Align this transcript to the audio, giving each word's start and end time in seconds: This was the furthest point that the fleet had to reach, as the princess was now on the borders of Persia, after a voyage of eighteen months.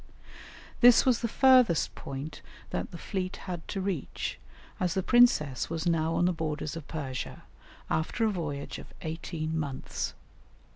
This 0.79 1.05
was 1.05 1.19
the 1.21 1.27
furthest 1.27 1.93
point 1.93 2.41
that 2.71 2.89
the 2.89 2.97
fleet 2.97 3.35
had 3.45 3.67
to 3.67 3.79
reach, 3.79 4.39
as 4.79 4.95
the 4.95 5.03
princess 5.03 5.69
was 5.69 5.85
now 5.85 6.15
on 6.15 6.25
the 6.25 6.33
borders 6.33 6.75
of 6.75 6.87
Persia, 6.87 7.43
after 7.87 8.25
a 8.25 8.31
voyage 8.31 8.79
of 8.79 8.87
eighteen 9.03 9.55
months. 9.59 10.15